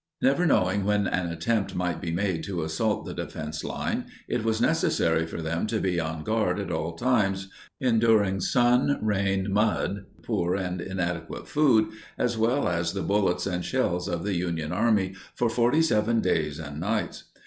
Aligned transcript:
Never 0.19 0.47
knowing 0.47 0.83
when 0.83 1.05
an 1.05 1.31
attempt 1.31 1.75
might 1.75 2.01
be 2.01 2.09
made 2.09 2.43
to 2.45 2.63
assault 2.63 3.05
the 3.05 3.13
defense 3.13 3.63
line, 3.63 4.05
it 4.27 4.43
was 4.43 4.59
necessary 4.59 5.27
for 5.27 5.43
them 5.43 5.67
to 5.67 5.79
be 5.79 5.99
on 5.99 6.23
guard 6.23 6.57
at 6.59 6.71
all 6.71 6.93
times, 6.93 7.51
enduring 7.79 8.39
sun, 8.39 8.97
rain, 9.03 9.53
mud, 9.53 10.05
poor 10.23 10.55
and 10.55 10.81
inadequate 10.81 11.47
food, 11.47 11.91
as 12.17 12.35
well 12.35 12.67
as 12.67 12.93
the 12.93 13.03
bullets 13.03 13.45
and 13.45 13.63
shells 13.63 14.07
of 14.07 14.23
the 14.23 14.33
Union 14.33 14.71
Army 14.71 15.13
for 15.35 15.51
47 15.51 16.19
days 16.21 16.57
and 16.57 16.79
nights. 16.79 17.25